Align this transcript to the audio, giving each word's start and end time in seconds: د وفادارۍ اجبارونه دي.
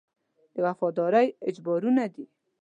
د 0.53 0.55
وفادارۍ 0.65 1.27
اجبارونه 1.49 2.03
دي. 2.13 2.25